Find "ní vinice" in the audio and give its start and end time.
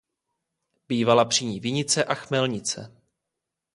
1.45-2.03